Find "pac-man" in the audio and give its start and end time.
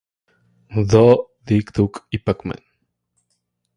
2.17-2.59